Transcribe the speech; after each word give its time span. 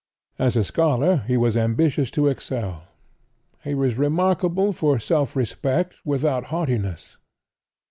As 0.39 0.55
a 0.55 0.63
scholar 0.63 1.17
he 1.27 1.37
was 1.37 1.55
ambitious 1.55 2.09
to 2.09 2.25
excel. 2.27 2.85
He 3.63 3.75
was 3.75 3.99
remarkable 3.99 4.73
for 4.73 4.97
self 4.97 5.35
respect, 5.35 5.93
without 6.03 6.45
haughtiness. 6.45 7.17